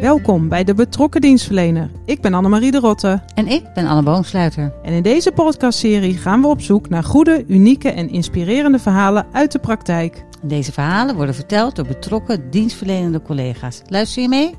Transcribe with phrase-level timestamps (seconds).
[0.00, 1.90] Welkom bij de Betrokken Dienstverlener.
[2.04, 3.22] Ik ben Annemarie de Rotte.
[3.34, 4.72] En ik ben Anne Boomsluiter.
[4.82, 9.52] En in deze podcastserie gaan we op zoek naar goede, unieke en inspirerende verhalen uit
[9.52, 10.24] de praktijk.
[10.42, 13.82] Deze verhalen worden verteld door betrokken dienstverlenende collega's.
[13.86, 14.54] Luister je mee?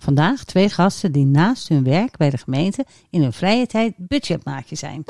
[0.00, 4.76] Vandaag twee gasten die naast hun werk bij de gemeente in hun vrije tijd budgetmaatje
[4.76, 5.04] zijn.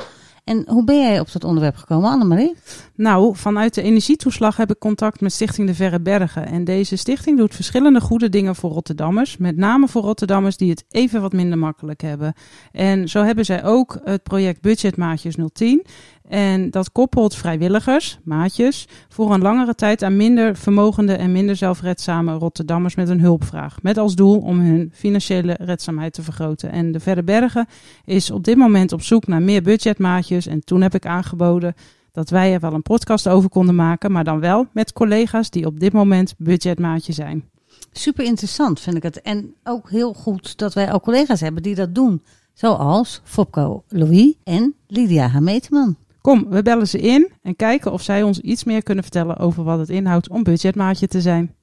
[0.47, 2.55] En hoe ben jij op dat onderwerp gekomen, Annemarie?
[2.95, 6.47] Nou, vanuit de energietoeslag heb ik contact met Stichting de Verre Bergen.
[6.47, 9.37] En deze stichting doet verschillende goede dingen voor Rotterdammers.
[9.37, 12.33] Met name voor Rotterdammers die het even wat minder makkelijk hebben.
[12.71, 15.85] En zo hebben zij ook het project Budgetmaatjes 010.
[16.27, 22.33] En dat koppelt vrijwilligers, maatjes, voor een langere tijd aan minder vermogende en minder zelfredzame
[22.33, 23.81] Rotterdammers met een hulpvraag.
[23.81, 26.71] Met als doel om hun financiële redzaamheid te vergroten.
[26.71, 27.67] En de Verre Bergen
[28.05, 30.47] is op dit moment op zoek naar meer budgetmaatjes.
[30.47, 31.75] En toen heb ik aangeboden
[32.11, 35.65] dat wij er wel een podcast over konden maken, maar dan wel met collega's die
[35.65, 37.43] op dit moment budgetmaatje zijn.
[37.91, 39.21] Super interessant vind ik het.
[39.21, 42.21] En ook heel goed dat wij ook collega's hebben die dat doen.
[42.53, 45.95] Zoals Fopco Louis en Lydia Hameteman.
[46.21, 49.63] Kom, we bellen ze in en kijken of zij ons iets meer kunnen vertellen over
[49.63, 51.55] wat het inhoudt om budgetmaatje te zijn.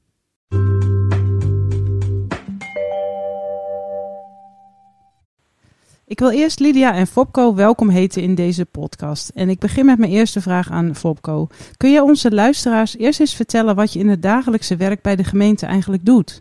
[6.06, 9.28] Ik wil eerst Lydia en Fopco welkom heten in deze podcast.
[9.28, 11.46] En ik begin met mijn eerste vraag aan Fopco.
[11.77, 15.24] Kun je onze luisteraars eerst eens vertellen wat je in het dagelijkse werk bij de
[15.24, 16.41] gemeente eigenlijk doet?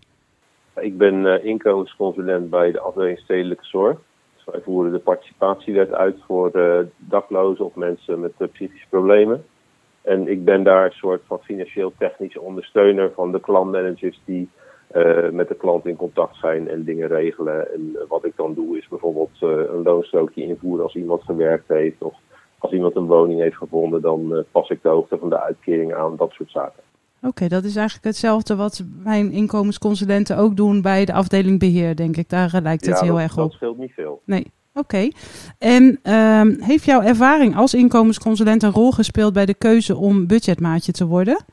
[0.76, 3.98] Ik ben uh, inkomensconsulent bij de afdeling Stedelijke Zorg.
[4.46, 9.46] Wij voeren de participatiewet uit voor uh, daklozen of mensen met uh, psychische problemen.
[10.02, 14.50] En ik ben daar een soort van financieel-technische ondersteuner van de klantmanagers die
[14.96, 17.74] uh, met de klant in contact zijn en dingen regelen.
[17.74, 22.02] En wat ik dan doe is bijvoorbeeld een loonstrookje invoeren als iemand gewerkt heeft.
[22.02, 22.14] Of
[22.58, 26.16] als iemand een woning heeft gevonden, dan pas ik de hoogte van de uitkering aan,
[26.16, 26.84] dat soort zaken.
[27.24, 31.96] Oké, okay, dat is eigenlijk hetzelfde wat mijn inkomensconsulenten ook doen bij de afdeling beheer,
[31.96, 32.30] denk ik.
[32.30, 33.44] Daar lijkt het ja, heel dat, erg op.
[33.44, 34.22] dat scheelt niet veel.
[34.26, 34.80] Nee, oké.
[34.80, 35.14] Okay.
[35.60, 35.84] En
[36.14, 41.06] um, heeft jouw ervaring als inkomensconsulent een rol gespeeld bij de keuze om budgetmaatje te
[41.06, 41.46] worden?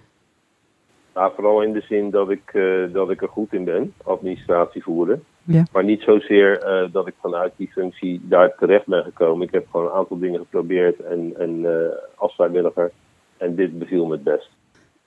[1.15, 4.83] Nou, vooral in de zin dat ik, uh, dat ik er goed in ben, administratie
[4.83, 5.25] voeren.
[5.43, 5.63] Ja.
[5.73, 9.47] Maar niet zozeer uh, dat ik vanuit die functie daar terecht ben gekomen.
[9.47, 11.71] Ik heb gewoon een aantal dingen geprobeerd en, en uh,
[12.15, 12.91] als vrijwilliger.
[13.37, 14.51] En dit beviel me het best.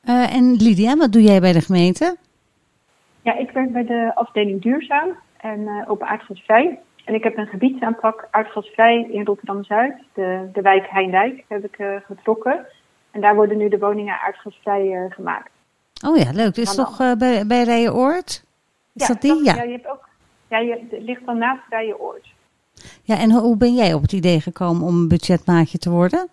[0.06, 2.16] Uh, en Lydia, wat doe jij bij de gemeente?
[3.22, 6.80] Ja, ik werk bij de afdeling duurzaam en uh, op aardgasvrij.
[7.06, 11.96] En ik heb een gebiedsaanpak aardgasvrij in Rotterdam-Zuid, de, de wijk Heindijk, heb ik uh,
[12.06, 12.66] getrokken.
[13.12, 15.50] En daar worden nu de woningen aardgasvrij gemaakt.
[16.08, 16.56] Oh ja, leuk.
[16.56, 18.44] Dat is toch bij, bij Rijenoord?
[18.94, 19.44] Is ja, dat die?
[19.44, 19.56] Dat, ja.
[19.56, 20.10] ja, je hebt ook,
[20.48, 22.34] ja, je, het ligt dan naast Rijenoord.
[23.04, 26.28] Ja, en hoe ben jij op het idee gekomen om budgetmaatje te worden?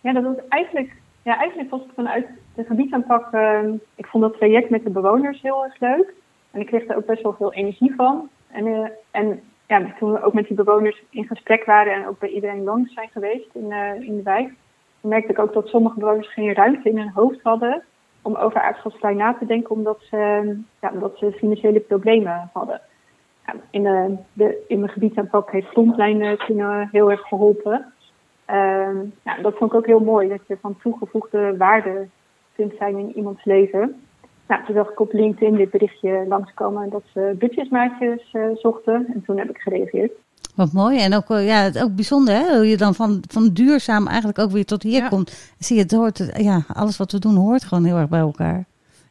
[0.00, 3.32] Ja, dat was eigenlijk, ja, eigenlijk was het vanuit de gebiedsaanpak.
[3.32, 6.14] Uh, ik vond dat traject met de bewoners heel erg leuk.
[6.50, 8.28] En ik kreeg er ook best wel veel energie van.
[8.52, 12.18] En, uh, en ja, toen we ook met die bewoners in gesprek waren en ook
[12.18, 14.52] bij iedereen langs zijn geweest in, uh, in de wijk,
[15.00, 17.82] merkte ik ook dat sommige bewoners geen ruimte in hun hoofd hadden
[18.22, 20.16] om over aardgasvrij na te denken, omdat ze,
[20.80, 22.80] ja, omdat ze financiële problemen hadden.
[23.46, 27.92] Ja, in, de, de, in mijn gebiedsaanpak heeft Frontline toen heel erg geholpen.
[28.50, 28.56] Uh,
[29.22, 32.08] nou, dat vond ik ook heel mooi, dat je van toegevoegde waarde
[32.60, 33.94] kunt zijn in iemands leven.
[34.48, 39.06] Nou, toen zag ik op LinkedIn dit berichtje langskomen dat ze budgetmaatjes uh, zochten.
[39.14, 40.12] En toen heb ik gereageerd.
[40.54, 40.98] Wat mooi.
[40.98, 42.56] En ook, ja, het ook bijzonder hè?
[42.56, 45.08] hoe je dan van, van duurzaam eigenlijk ook weer tot hier ja.
[45.08, 45.52] komt.
[45.58, 48.64] Zie je, het hoort, ja, alles wat we doen hoort gewoon heel erg bij elkaar.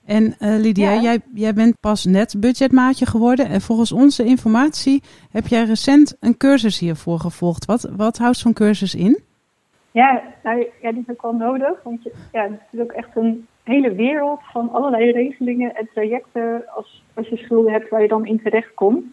[0.05, 1.01] En uh, Lydia, ja.
[1.01, 3.47] jij, jij bent pas net budgetmaatje geworden.
[3.47, 7.65] En volgens onze informatie heb jij recent een cursus hiervoor gevolgd.
[7.65, 9.19] Wat, wat houdt zo'n cursus in?
[9.91, 11.83] Ja, nou, die is ook wel nodig.
[11.83, 16.63] Want je, ja, het is ook echt een hele wereld van allerlei regelingen en trajecten
[16.75, 19.03] als, als je schulden hebt waar je dan in terecht komt.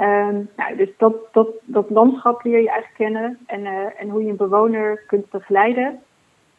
[0.00, 4.22] Um, nou, dus dat, dat, dat landschap leer je eigenlijk kennen en, uh, en hoe
[4.22, 6.00] je een bewoner kunt begeleiden.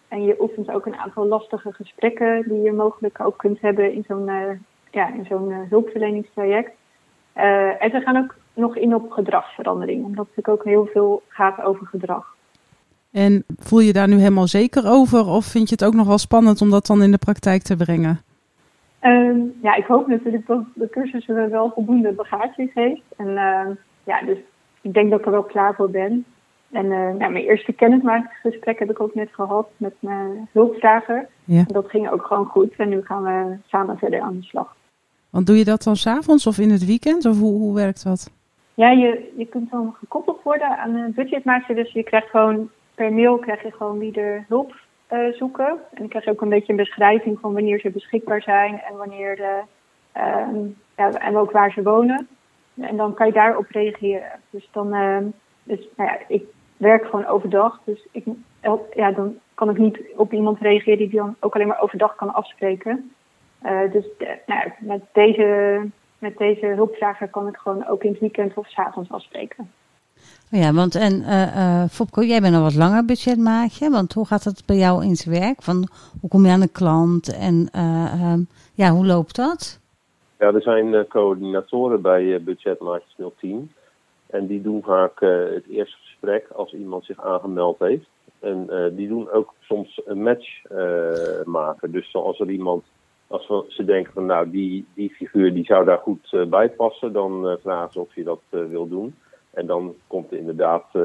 [0.07, 4.03] En je oefent ook een aantal lastige gesprekken die je mogelijk ook kunt hebben in
[4.07, 4.43] zo'n uh,
[4.91, 6.71] ja, in zo'n uh, hulpverleningstraject.
[7.79, 11.87] en ze gaan ook nog in op gedragsverandering, omdat het ook heel veel gaat over
[11.87, 12.37] gedrag.
[13.11, 16.17] En voel je daar nu helemaal zeker over of vind je het ook nog wel
[16.17, 18.21] spannend om dat dan in de praktijk te brengen?
[19.03, 23.01] Um, ja, ik hoop natuurlijk dat de cursus wel voldoende bagage heeft.
[23.17, 24.37] En uh, ja, dus
[24.81, 26.25] ik denk dat ik er wel klaar voor ben.
[26.71, 31.27] En uh, ja, mijn eerste kennismakingsgesprek heb ik ook net gehad met mijn hulpvrager.
[31.43, 31.57] Ja.
[31.57, 32.73] En dat ging ook gewoon goed.
[32.77, 34.75] En nu gaan we samen verder aan de slag.
[35.29, 37.25] Want doe je dat dan s'avonds of in het weekend?
[37.25, 38.31] Of hoe, hoe werkt dat?
[38.73, 41.75] Ja, je, je kunt dan gekoppeld worden aan een budgetmaatje.
[41.75, 42.69] Dus je krijgt gewoon
[42.99, 44.73] per mail krijg je gewoon wie er hulp
[45.31, 45.79] zoeken.
[45.93, 49.35] En ik krijg ook een beetje een beschrijving van wanneer ze beschikbaar zijn en wanneer
[49.35, 49.61] de,
[50.11, 50.55] ehm,
[50.97, 52.27] ja, en ook waar ze wonen.
[52.79, 54.39] En dan kan je daarop reageren.
[54.49, 55.25] Dus dan, ehm,
[55.63, 56.43] dus, nou ja, ik
[56.77, 57.81] werk gewoon overdag.
[57.83, 58.25] Dus ik,
[58.93, 62.33] ja, dan kan ik niet op iemand reageren die dan ook alleen maar overdag kan
[62.33, 63.11] afspreken.
[63.65, 64.05] Uh, dus
[64.45, 65.81] nou ja, met, deze,
[66.17, 69.71] met deze hulpvrager kan ik gewoon ook in het weekend of s avonds afspreken.
[70.51, 73.89] Ja, want en uh, Fopko, jij bent een wat langer budgetmaatje.
[73.89, 75.61] Want hoe gaat het bij jou in zijn werk?
[75.61, 75.89] Van,
[76.21, 78.33] hoe kom je aan een klant en uh,
[78.73, 79.79] ja, hoe loopt dat?
[80.39, 83.71] Ja, er zijn coördinatoren bij budgetmaatjes 010.
[84.29, 88.07] En die doen vaak het eerste gesprek als iemand zich aangemeld heeft.
[88.39, 90.61] En die doen ook soms een match
[91.45, 91.91] maken.
[91.91, 92.83] Dus als er iemand
[93.27, 97.57] als ze denken van nou, die, die figuur die zou daar goed bij passen, dan
[97.61, 99.15] vragen ze of je dat wil doen.
[99.53, 100.95] En dan komt er inderdaad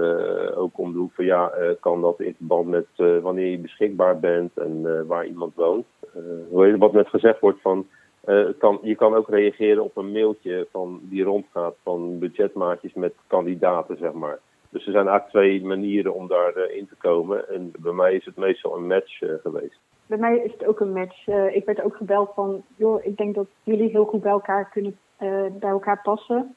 [0.55, 2.87] ook om de hoek van ja, kan dat in verband met
[3.23, 5.87] wanneer je beschikbaar bent en waar iemand woont.
[6.79, 7.87] wat net gezegd wordt van
[8.83, 14.13] je kan ook reageren op een mailtje van, die rondgaat van budgetmaatjes met kandidaten, zeg
[14.13, 14.39] maar.
[14.69, 17.49] Dus er zijn eigenlijk twee manieren om daarin in te komen.
[17.49, 20.93] En bij mij is het meestal een match geweest bij mij is het ook een
[20.93, 21.27] match.
[21.53, 24.99] Ik werd ook gebeld van, joh, ik denk dat jullie heel goed bij elkaar kunnen,
[25.59, 26.55] bij elkaar passen.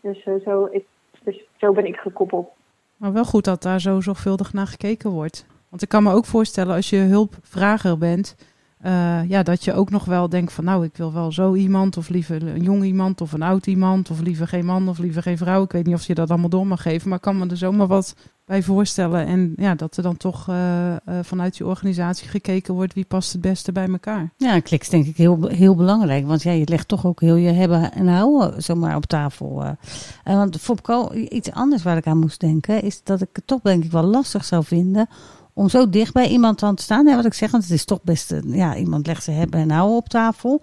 [0.00, 0.86] Dus, zo, ik,
[1.26, 2.48] dus zo ben ik gekoppeld.
[2.96, 5.46] Maar wel goed dat daar zo zorgvuldig naar gekeken wordt.
[5.68, 8.36] Want ik kan me ook voorstellen als je hulpvrager bent,
[8.84, 11.96] uh, ja, dat je ook nog wel denkt van nou, ik wil wel zo iemand,
[11.96, 15.22] of liever een jong iemand, of een oud iemand, of liever geen man, of liever
[15.22, 15.62] geen vrouw.
[15.62, 17.86] Ik weet niet of je dat allemaal door mag geven, maar kan me er zomaar
[17.86, 18.14] wat
[18.46, 19.26] bij voorstellen.
[19.26, 23.32] En ja, dat er dan toch uh, uh, vanuit je organisatie gekeken wordt wie past
[23.32, 24.32] het beste bij elkaar.
[24.36, 27.50] Ja, kliks denk ik heel, heel belangrijk, want ja, je legt toch ook heel je
[27.50, 29.76] hebben en houden zomaar op tafel.
[30.24, 33.84] want Fopco, iets anders waar ik aan moest denken, is dat ik het toch denk
[33.84, 35.08] ik wel lastig zou vinden
[35.52, 37.04] om zo dicht bij iemand aan te staan.
[37.04, 39.96] Wat ik zeg, want het is toch best, ja, iemand legt ze hebben en houden
[39.96, 40.62] op tafel.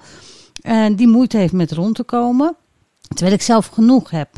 [0.62, 2.56] En die moeite heeft met rond te komen.
[3.08, 4.30] Terwijl ik zelf genoeg heb.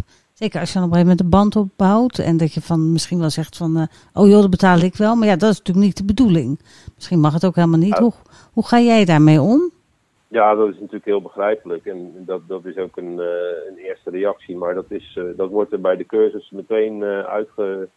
[0.41, 2.19] Zeker als je dan op een gegeven moment de band opbouwt.
[2.19, 3.83] En dat je van misschien wel zegt van, uh,
[4.13, 5.15] oh joh, dat betaal ik wel.
[5.15, 6.59] Maar ja, dat is natuurlijk niet de bedoeling.
[6.95, 7.97] Misschien mag het ook helemaal niet.
[7.97, 8.13] Hoe,
[8.53, 9.71] hoe ga jij daarmee om?
[10.27, 11.85] Ja, dat is natuurlijk heel begrijpelijk.
[11.85, 13.25] En dat, dat is ook een, uh,
[13.69, 14.57] een eerste reactie.
[14.57, 17.87] Maar dat, is, uh, dat wordt er bij de cursus meteen uitge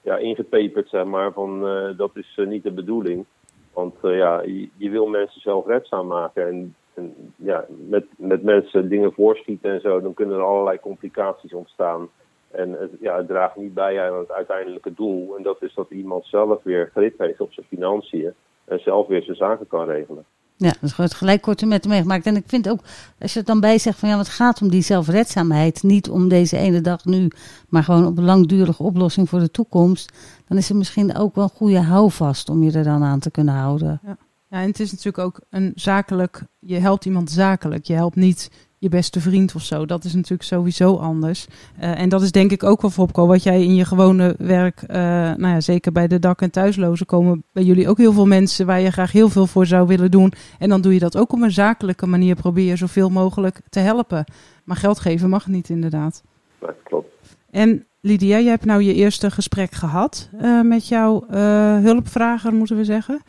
[0.00, 1.60] ja, ingepeperd, zeg maar, van
[1.96, 3.24] dat is niet de bedoeling.
[3.72, 6.48] Want ja, je, je, wil mensen zelfredzaam maken.
[6.48, 11.52] En, en, ja, met, met mensen dingen voorschieten en zo, dan kunnen er allerlei complicaties
[11.52, 12.08] ontstaan.
[12.50, 15.36] En het, ja, het draagt niet bij aan het uiteindelijke doel.
[15.36, 18.32] En dat is dat iemand zelf weer grip heeft op zijn financiën.
[18.64, 20.24] En zelf weer zijn zaken kan regelen.
[20.56, 22.26] Ja, dat is gewoon gelijk korte met meegemaakt.
[22.26, 22.80] En ik vind ook,
[23.20, 25.82] als je het dan bij zegt van ja, het gaat om die zelfredzaamheid.
[25.82, 27.28] Niet om deze ene dag nu,
[27.68, 30.12] maar gewoon op een langdurige oplossing voor de toekomst.
[30.48, 33.30] Dan is er misschien ook wel een goede houvast om je er dan aan te
[33.30, 34.00] kunnen houden.
[34.02, 34.16] Ja.
[34.52, 37.84] Ja, en het is natuurlijk ook een zakelijk, je helpt iemand zakelijk.
[37.84, 39.86] Je helpt niet je beste vriend of zo.
[39.86, 41.46] Dat is natuurlijk sowieso anders.
[41.80, 44.82] Uh, en dat is denk ik ook wel Fopco, wat jij in je gewone werk,
[44.82, 48.26] uh, nou ja, zeker bij de dak- en thuislozen komen bij jullie ook heel veel
[48.26, 50.32] mensen waar je graag heel veel voor zou willen doen.
[50.58, 53.80] En dan doe je dat ook op een zakelijke manier, probeer je zoveel mogelijk te
[53.80, 54.24] helpen.
[54.64, 56.22] Maar geld geven mag niet inderdaad.
[56.58, 57.14] Dat klopt.
[57.50, 62.76] En Lydia, jij hebt nou je eerste gesprek gehad uh, met jouw uh, hulpvrager, moeten
[62.76, 63.20] we zeggen.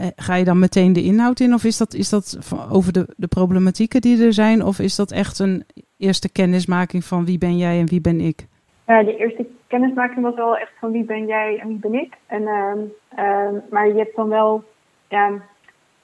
[0.00, 2.38] Uh, ga je dan meteen de inhoud in of is dat, is dat
[2.70, 4.62] over de, de problematieken die er zijn?
[4.62, 5.64] Of is dat echt een
[5.98, 8.46] eerste kennismaking van wie ben jij en wie ben ik?
[8.86, 12.14] Ja, de eerste kennismaking was wel echt van wie ben jij en wie ben ik.
[12.26, 14.64] En, uh, maar je hebt dan wel,
[15.08, 15.32] ja,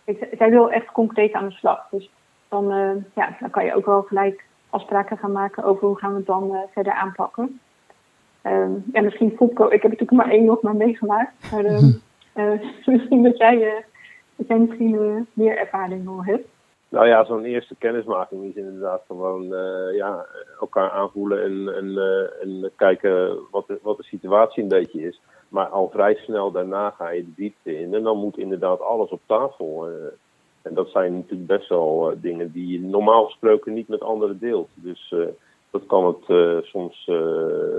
[0.04, 1.86] ik, zij wil echt concreet aan de slag.
[1.90, 2.10] Dus
[2.48, 2.64] dan,
[3.14, 6.26] ja, dan kan je ook wel gelijk afspraken gaan maken over hoe gaan we het
[6.26, 7.60] dan verder aanpakken.
[8.46, 11.50] Um, ja, misschien Fopco, ik heb natuurlijk maar één nog maar meegemaakt.
[11.52, 11.82] Maar uh,
[12.36, 13.82] uh, misschien dat jij, uh,
[14.36, 16.48] dat jij misschien meer ervaring al hebt.
[16.88, 19.44] Nou ja, zo'n eerste kennismaking is inderdaad gewoon
[19.94, 20.26] ja,
[20.60, 21.98] elkaar aanvoelen en, en,
[22.40, 25.20] en kijken wat de, wat de situatie een beetje is.
[25.48, 29.10] Maar al vrij snel daarna ga je de diepte in en dan moet inderdaad alles
[29.10, 29.88] op tafel.
[30.62, 34.68] en dat zijn natuurlijk best wel dingen die je normaal gesproken niet met anderen deelt.
[34.74, 35.14] Dus
[35.70, 37.16] dat kan het uh, soms uh,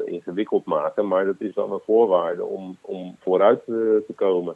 [0.06, 3.76] ingewikkeld maken, maar dat is dan een voorwaarde om, om vooruit uh,
[4.08, 4.56] te komen.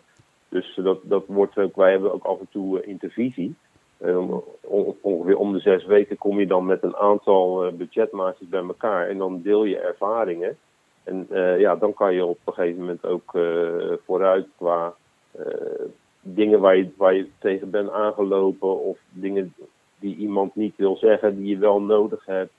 [0.50, 3.56] Dus dat, dat wordt ook, wij hebben ook af en toe intervisie.
[5.02, 9.18] ongeveer om de zes weken kom je dan met een aantal budgetmaatjes bij elkaar en
[9.18, 10.58] dan deel je ervaringen.
[11.04, 11.28] En
[11.58, 13.32] ja, dan kan je op een gegeven moment ook
[14.06, 14.96] vooruit qua
[16.22, 19.54] dingen waar je, waar je tegen bent aangelopen of dingen
[20.00, 22.54] die iemand niet wil zeggen, die je wel nodig hebt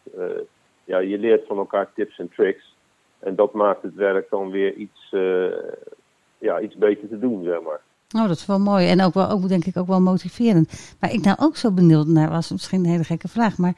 [0.86, 2.74] ja, je leert van elkaar tips en tricks.
[3.18, 5.52] En dat maakt het werk dan weer iets, uh,
[6.38, 7.80] ja, iets beter te doen, zeg maar.
[8.16, 8.88] Oh, dat is wel mooi.
[8.88, 10.96] En ook wel, ook, denk ik ook wel motiverend.
[11.00, 13.74] Maar ik nou ook zo benieuwd naar, was misschien een hele gekke vraag, maar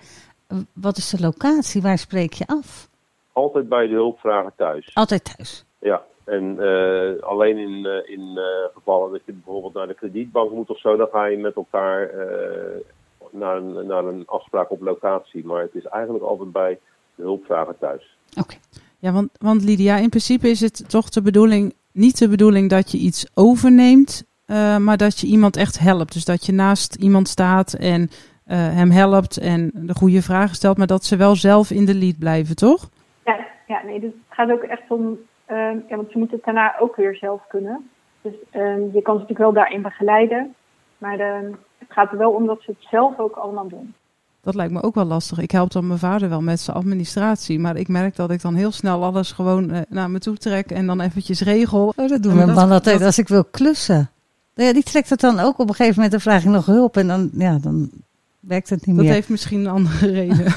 [0.46, 1.82] eh, wat is de locatie?
[1.82, 2.88] Waar spreek je af?
[3.32, 4.94] Altijd bij de hulpvrager thuis.
[4.94, 5.64] Altijd thuis.
[5.78, 10.70] Ja, en uh, alleen in, in uh, gevallen dat je bijvoorbeeld naar de kredietbank moet
[10.70, 12.10] of zo, dan ga je met elkaar
[13.30, 15.46] naar, een, naar een afspraak op locatie.
[15.46, 16.78] Maar het is eigenlijk altijd bij
[17.18, 18.16] de hulpvrager thuis.
[18.38, 18.54] Oké.
[18.98, 22.90] Ja, want, want Lydia, in principe is het toch de bedoeling, niet de bedoeling dat
[22.92, 24.24] je iets overneemt,
[24.78, 26.12] maar dat je iemand echt helpt.
[26.12, 28.10] Dus dat je naast iemand staat en
[28.50, 32.18] hem helpt en de goede vragen stelt, maar dat ze wel zelf in de lead
[32.18, 32.88] blijven, toch?
[33.24, 35.18] Ja, ja nee, dus het gaat ook echt om
[35.50, 37.90] Um, ja, want ze moeten het daarna ook weer zelf kunnen.
[38.22, 40.54] Dus um, je kan ze natuurlijk wel daarin begeleiden.
[40.98, 43.94] Maar um, het gaat er wel om dat ze het zelf ook allemaal doen.
[44.40, 45.38] Dat lijkt me ook wel lastig.
[45.38, 47.58] Ik help dan mijn vader wel met zijn administratie.
[47.58, 50.70] Maar ik merk dat ik dan heel snel alles gewoon uh, naar me toe trek
[50.70, 51.92] en dan eventjes regel.
[51.96, 54.10] Oh, dat doen mijn man altijd als ik wil klussen.
[54.54, 56.12] Nou ja, die trekt het dan ook op een gegeven moment.
[56.12, 57.90] Dan vraag ik nog hulp en dan, ja, dan
[58.40, 59.04] werkt het niet dat meer.
[59.04, 60.54] Dat heeft misschien een andere reden.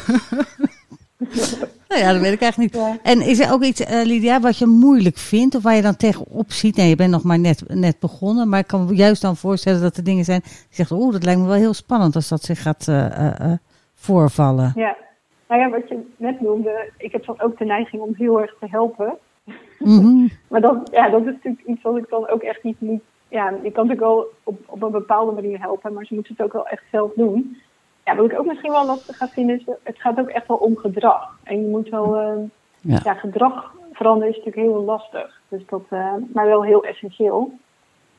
[1.91, 2.99] Nou ja, dat weet ik eigenlijk niet.
[3.03, 5.95] En is er ook iets, uh, Lydia, wat je moeilijk vindt of waar je dan
[5.95, 6.75] tegenop ziet?
[6.75, 9.81] Nee, je bent nog maar net, net begonnen, maar ik kan me juist dan voorstellen
[9.81, 12.43] dat er dingen zijn die zegt, oeh, dat lijkt me wel heel spannend als dat
[12.43, 13.51] zich gaat uh, uh,
[14.01, 14.71] voorvallen.
[14.75, 14.95] Ja,
[15.47, 18.55] nou ja, wat je net noemde, ik heb dan ook de neiging om heel erg
[18.59, 19.17] te helpen.
[19.79, 20.29] Mm -hmm.
[20.49, 23.01] maar dat, ja, dat is natuurlijk iets wat ik dan ook echt niet moet.
[23.27, 26.45] Ja, je kan natuurlijk wel op, op een bepaalde manier helpen, maar ze moeten het
[26.45, 27.57] ook wel echt zelf doen.
[28.05, 30.57] Ja, wat ik ook misschien wel lastig ga vinden is, het gaat ook echt wel
[30.57, 31.37] om gedrag.
[31.43, 32.43] En je moet wel, uh,
[32.81, 32.99] ja.
[33.03, 33.13] ja.
[33.13, 35.41] gedrag veranderen is natuurlijk heel lastig.
[35.47, 37.53] Dus dat, uh, maar wel heel essentieel.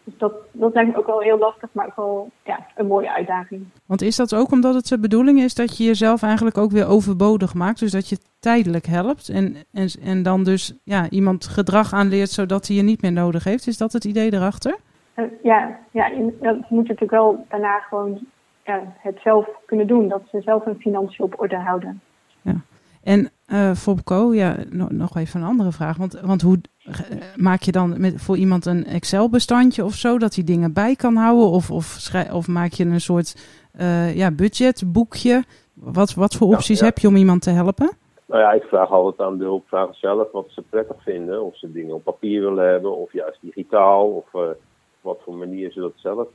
[0.04, 3.14] Dus dat, dat lijkt me ook wel heel lastig, maar ook wel ja, een mooie
[3.14, 3.64] uitdaging.
[3.86, 6.86] Want is dat ook omdat het de bedoeling is dat je jezelf eigenlijk ook weer
[6.86, 7.78] overbodig maakt?
[7.78, 12.66] Dus dat je tijdelijk helpt en, en, en dan dus ja, iemand gedrag aanleert zodat
[12.66, 13.66] hij je niet meer nodig heeft?
[13.66, 14.76] Is dat het idee erachter?
[15.16, 18.26] Uh, ja, ja, je, dat moet natuurlijk wel daarna gewoon
[18.64, 20.08] ja, het zelf kunnen doen.
[20.08, 22.00] Dat ze zelf hun financiën op orde houden.
[22.42, 22.54] Ja.
[23.02, 25.96] En uh, Fobco, ja, no, nog even een andere vraag.
[25.96, 26.94] Want, want hoe uh,
[27.36, 31.16] maak je dan met, voor iemand een Excel-bestandje of zo, dat hij dingen bij kan
[31.16, 31.48] houden?
[31.48, 33.36] Of, of, of maak je een soort
[33.80, 35.44] uh, ja, budgetboekje?
[35.74, 36.90] Wat, wat voor opties ja, ja.
[36.90, 37.90] heb je om iemand te helpen?
[38.26, 41.42] Nou ja, ik vraag altijd aan de hulpvragen zelf wat ze prettig vinden.
[41.44, 44.08] Of ze dingen op papier willen hebben, of juist digitaal.
[44.08, 44.54] Of
[45.00, 46.28] wat voor manier ze dat zelf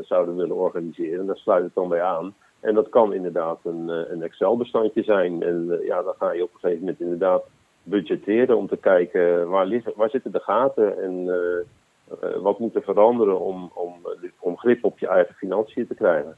[0.00, 1.26] zouden willen organiseren.
[1.26, 2.34] Daar sluit het dan bij aan.
[2.62, 5.42] En dat kan inderdaad een, uh, een Excel-bestandje zijn.
[5.42, 7.42] En uh, ja, dan ga je op een gegeven moment inderdaad
[7.82, 11.30] budgetteren om te kijken waar, liggen, waar zitten de gaten en
[12.42, 13.94] wat moet er veranderen om, om,
[14.38, 16.36] om grip op je eigen financiën te krijgen.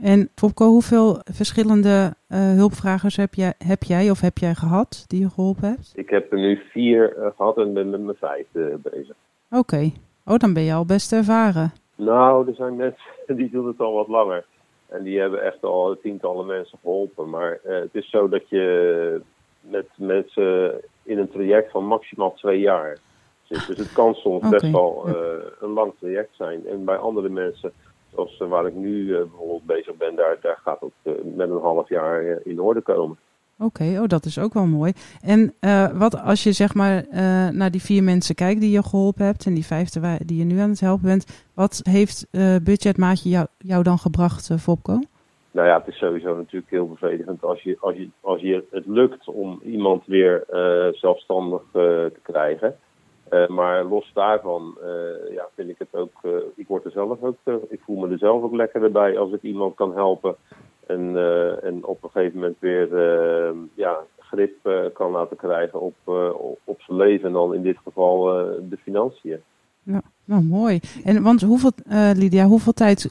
[0.00, 5.30] En Fopco, hoeveel verschillende hulpvragers heb jij, heb jij of heb jij gehad die je
[5.30, 5.92] geholpen hebt?
[5.94, 9.16] Ik heb er nu vier gehad en ben met mijn vijfde bezig.
[9.50, 9.58] Oké.
[9.58, 9.92] Okay.
[10.24, 11.72] Oh, dan ben je al best ervaren.
[11.94, 14.44] Nou, er zijn mensen die doen het al wat langer.
[14.88, 17.30] En die hebben echt al tientallen mensen geholpen.
[17.30, 19.20] Maar uh, het is zo dat je
[19.60, 22.98] met mensen in een traject van maximaal twee jaar
[23.42, 23.66] zit.
[23.66, 24.50] Dus het kan soms okay.
[24.50, 25.14] best wel uh,
[25.60, 26.66] een lang traject zijn.
[26.66, 27.72] En bij andere mensen,
[28.14, 31.60] zoals uh, waar ik nu uh, bijvoorbeeld bezig ben, daar, daar gaat het met een
[31.60, 33.18] half jaar in orde komen.
[33.58, 34.92] Oké, oh, dat is ook wel mooi.
[35.22, 38.82] En uh, wat als je zeg maar uh, naar die vier mensen kijkt die je
[38.82, 42.56] geholpen hebt en die vijfde die je nu aan het helpen bent, wat heeft uh,
[42.62, 44.98] budgetmaatje jou, jou dan gebracht, Fopco?
[45.50, 48.86] Nou ja, het is sowieso natuurlijk heel bevredigend als je, als je, als je het
[48.86, 50.44] lukt om iemand weer
[50.92, 52.76] zelfstandig te krijgen.
[53.48, 54.78] maar los daarvan
[55.30, 56.12] ja, vind ik het ook,
[56.56, 57.36] ik word er zelf ook,
[57.68, 60.36] ik voel me er zelf ook lekkerder bij als ik iemand kan helpen
[60.86, 65.80] en, uh, en op een gegeven moment weer uh, ja, grip uh, kan laten krijgen
[65.80, 65.94] op,
[66.64, 67.26] op zijn leven.
[67.26, 68.24] En dan in dit geval
[68.68, 69.40] de financiën.
[69.82, 70.80] Ja, nou mooi.
[71.04, 71.70] En want hoeveel,
[72.14, 73.10] Lydia, hoeveel tijd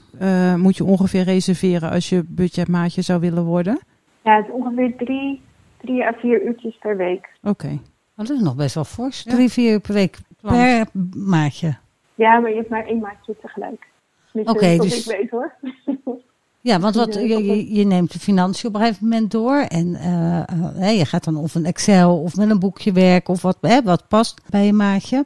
[0.57, 3.79] moet je ongeveer reserveren als je budgetmaatje zou willen worden?
[4.23, 5.41] Ja, het is ongeveer drie,
[5.77, 7.29] drie à vier uurtjes per week.
[7.41, 7.49] Oké.
[7.49, 7.79] Okay.
[8.15, 9.23] Dat is nog best wel fors.
[9.23, 9.31] Ja.
[9.31, 11.77] Drie, vier per week per maatje.
[12.15, 13.87] Ja, maar je hebt maar één maatje tegelijk.
[14.33, 15.07] Oké, okay, dus...
[15.07, 15.53] ik weet hoor.
[16.69, 19.55] Ja, want wat, je, je neemt de financiën op een gegeven moment door.
[19.55, 20.43] En uh,
[20.79, 23.81] uh, je gaat dan of een Excel of met een boekje werken of wat, hè,
[23.81, 25.25] wat past bij je maatje.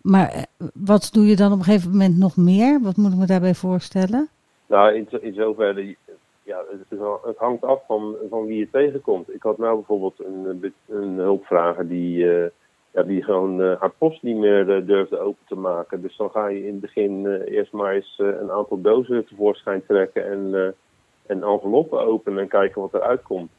[0.00, 2.80] Maar wat doe je dan op een gegeven moment nog meer?
[2.80, 4.28] Wat moet ik me daarbij voorstellen?
[4.66, 5.96] Nou, in, in zoverre,
[6.42, 9.34] ja, het, het, hangt af van, van wie je tegenkomt.
[9.34, 12.44] Ik had nou bijvoorbeeld een, een hulpvrager die, uh,
[12.92, 16.02] ja, die gewoon uh, haar post niet meer uh, durfde open te maken.
[16.02, 20.26] Dus dan ga je in het begin eerst maar eens een aantal dozen tevoorschijn trekken
[20.30, 20.74] en,
[21.26, 23.50] en enveloppen openen en kijken wat eruit komt.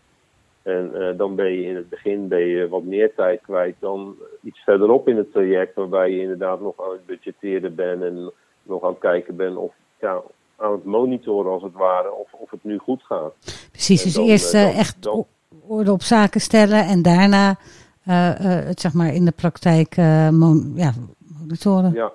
[0.62, 4.60] En dan ben je in het begin ben je wat meer tijd kwijt dan iets
[4.60, 8.32] verderop in het traject, waarbij je inderdaad nog aan het budgetteren bent en
[8.64, 10.22] nog aan het kijken ben of ja,
[10.56, 13.34] aan het monitoren als het ware, of, of het nu goed gaat.
[13.72, 15.26] Precies, dus dan, eerst eh, eh, dan- echt dan-
[15.68, 20.30] orde op zaken stellen en daarna eh, eh, het zeg maar in de praktijk eh,
[20.30, 20.92] mon- ja,
[21.40, 21.94] monitoren.
[21.94, 22.12] Ja,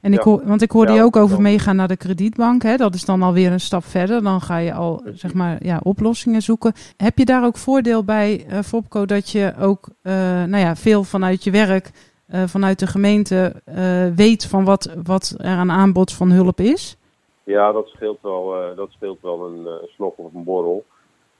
[0.00, 0.30] En ik Ja.
[0.30, 2.62] hoor, want ik hoorde Ja, je ook over meegaan naar de kredietbank.
[2.62, 2.76] Hè?
[2.76, 4.22] Dat is dan alweer een stap verder.
[4.22, 6.72] Dan ga je al zeg maar, ja, oplossingen zoeken.
[6.96, 11.04] Heb je daar ook voordeel bij, eh Fopco, dat je ook eh, nou ja, veel
[11.04, 11.90] vanuit je werk,
[12.26, 16.96] eh, vanuit de gemeente, eh, weet van wat, wat er aan aanbod van hulp is?
[17.44, 20.84] ja dat, scheelt wel, eh, dat speelt wel een eh, slok of een borrel.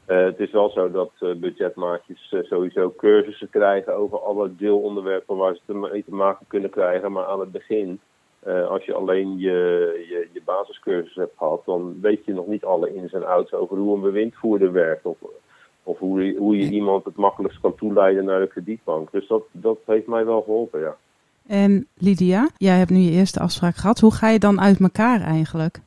[0.08, 5.36] Eh, het is wel zo dat eh, budgetmaatjes eh, sowieso cursussen krijgen over alle deelonderwerpen
[5.36, 7.12] waar ze mee te maken kunnen krijgen.
[7.12, 8.00] Maar aan het begin,
[8.38, 9.50] eh, als je alleen je,
[10.08, 13.76] je, je basiscursus hebt gehad, dan weet je nog niet alle ins en outs over
[13.76, 15.04] hoe een bewindvoerder werkt.
[15.04, 15.16] Of,
[15.82, 19.10] of hoe, je- hoe je iemand het makkelijkst kan toeleiden naar de kredietbank.
[19.10, 20.96] Dus dat, dat heeft mij wel geholpen, ja.
[21.46, 23.98] En Lydia, jij hebt nu je eerste afspraak gehad.
[24.00, 25.78] Hoe ga je dan uit elkaar eigenlijk?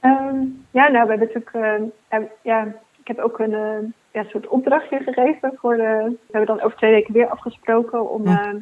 [0.00, 0.36] Ehm,
[0.70, 2.74] ja, nou, we hebben natuurlijk, eh, eh, ja,
[3.16, 3.78] heb ook een eh,
[4.12, 8.28] ja, soort opdrachtje gegeven voor de, we hebben dan over twee weken weer afgesproken om,
[8.28, 8.44] Ja.
[8.44, 8.54] eh,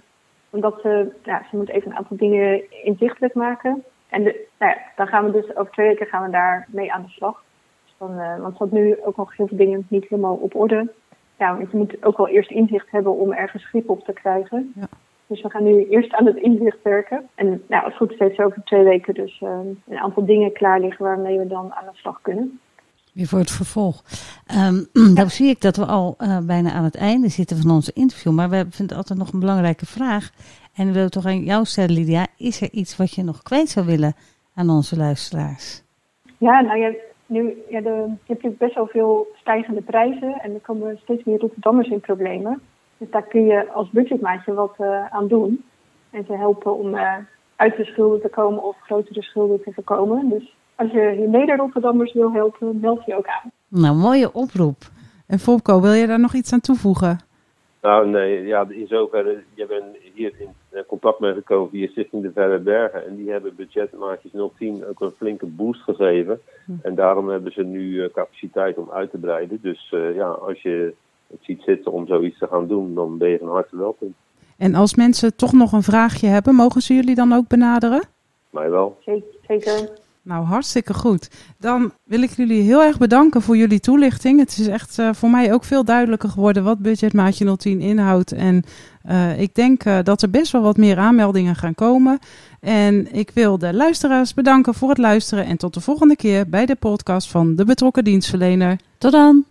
[0.50, 3.84] omdat ze, ja, ze moet even een aantal dingen inzichtelijk maken.
[4.08, 6.92] En de, nou ja, dan gaan we dus over twee weken gaan we daar mee
[6.92, 7.42] aan de slag.
[7.84, 10.54] Dus dan, eh, want ze had nu ook nog heel veel dingen niet helemaal op
[10.54, 10.92] orde.
[11.38, 14.72] Ja, want je moet ook wel eerst inzicht hebben om ergens grip op te krijgen.
[14.76, 14.88] Ja.
[15.26, 17.28] Dus we gaan nu eerst aan het inzicht werken.
[17.34, 20.52] En nou, als het goed is, heeft ze over twee weken dus een aantal dingen
[20.52, 22.60] klaar liggen waarmee we dan aan de slag kunnen.
[23.20, 24.02] Weer voor het vervolg.
[24.46, 24.84] Ehm
[25.18, 28.32] nou zie ik dat we al eh, bijna aan het einde zitten van onze interview.
[28.32, 30.30] Maar we vinden altijd nog een belangrijke vraag.
[30.74, 32.26] En we willen toch aan jou stellen, Lydia.
[32.36, 34.14] Is er iets wat je nog kwijt zou willen
[34.54, 35.82] aan onze luisteraars?
[36.38, 36.92] Ja, nou ja,
[37.26, 41.24] nu, ja, de, je hebt natuurlijk best wel veel stijgende prijzen en er komen steeds
[41.24, 42.60] meer Rotterdammers in problemen.
[42.96, 45.64] Dus daar kun je als budgetmaatje wat eh, aan doen.
[46.10, 47.14] En ze helpen om eh,
[47.56, 50.28] uit de schulden te komen of grotere schulden te voorkomen.
[50.28, 53.50] Dus als je je mede-Rotterdammers wil helpen, meld je ook aan.
[53.68, 54.76] Nou, mooie oproep.
[55.26, 57.18] En Fopco, wil je daar nog iets aan toevoegen?
[57.82, 62.22] Nou, nee, ja, in zoverre, je bent hier in eh, contact mee gekomen via Stichting
[62.22, 63.06] de Verre Bergen.
[63.06, 66.40] En die hebben budgetmaatjes 010 ook een flinke boost gegeven.
[66.82, 69.58] En daarom hebben ze nu eh, capaciteit om uit te breiden.
[69.62, 70.94] Dus eh, ja, als je
[71.26, 74.14] het ziet zitten om zoiets te gaan doen, dan ben je van harte welkom.
[74.56, 78.02] En als mensen toch nog een vraagje hebben, mogen ze jullie dan ook benaderen?
[78.50, 78.98] Mij wel.
[79.46, 79.99] Zeker.
[80.22, 81.30] Nou, hartstikke goed.
[81.58, 84.38] Dan wil ik jullie heel erg bedanken voor jullie toelichting.
[84.38, 88.32] Het is echt eh, voor mij ook veel duidelijker geworden wat budgetmaatje 010 inhoudt.
[88.32, 88.62] En
[89.02, 92.18] eh, ik denk eh, dat er best wel wat meer aanmeldingen gaan komen.
[92.60, 95.44] En ik wil de luisteraars bedanken voor het luisteren.
[95.44, 98.78] En tot de volgende keer bij de podcast van de betrokken dienstverlener.
[98.98, 99.44] Tot dan!